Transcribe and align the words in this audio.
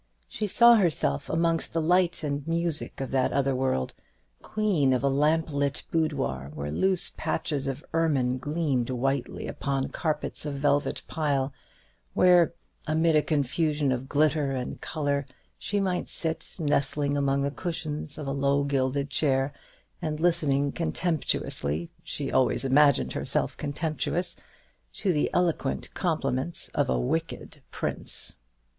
She 0.27 0.47
saw 0.47 0.77
herself 0.77 1.29
amongst 1.29 1.73
the 1.73 1.79
light 1.79 2.23
and 2.23 2.47
music 2.47 2.99
of 3.01 3.11
that 3.11 3.31
other 3.31 3.53
world; 3.55 3.93
queen 4.41 4.93
of 4.93 5.03
a 5.03 5.09
lamplit 5.09 5.83
boudoir, 5.91 6.49
where 6.55 6.71
loose 6.71 7.11
patches 7.15 7.67
of 7.67 7.85
ermine 7.93 8.39
gleamed 8.39 8.89
whitely 8.89 9.45
upon 9.47 9.89
carpets 9.89 10.43
of 10.43 10.55
velvet 10.55 11.03
pile; 11.07 11.53
where, 12.15 12.51
amid 12.87 13.15
a 13.15 13.21
confusion 13.21 13.91
of 13.91 14.09
glitter 14.09 14.53
and 14.53 14.81
colour, 14.81 15.23
she 15.59 15.79
might 15.79 16.09
sit, 16.09 16.55
nestling 16.57 17.15
among 17.15 17.43
the 17.43 17.51
cushions 17.51 18.17
of 18.17 18.25
a 18.25 18.31
low 18.31 18.63
gilded 18.63 19.11
chair, 19.11 19.53
and 20.01 20.19
listening 20.19 20.71
contemptuously 20.71 21.91
(she 22.03 22.31
always 22.31 22.65
imagined 22.65 23.13
herself 23.13 23.55
contemptuous) 23.55 24.35
to 24.93 25.13
the 25.13 25.29
eloquent 25.31 25.93
compliments 25.93 26.69
of 26.69 26.89
a 26.89 26.99
wicked 26.99 27.61
prince. 27.69 28.37